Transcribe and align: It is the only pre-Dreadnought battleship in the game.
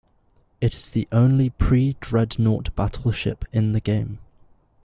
It 0.61 0.73
is 0.73 0.89
the 0.89 1.07
only 1.11 1.51
pre-Dreadnought 1.51 2.75
battleship 2.75 3.45
in 3.53 3.73
the 3.73 3.79
game. 3.79 4.17